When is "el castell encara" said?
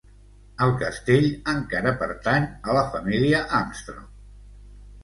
0.67-1.93